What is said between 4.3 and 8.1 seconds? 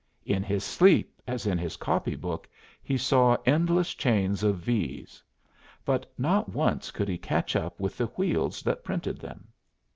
of V's. But not once could he catch up with the